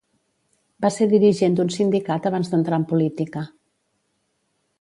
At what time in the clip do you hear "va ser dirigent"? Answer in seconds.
0.85-1.59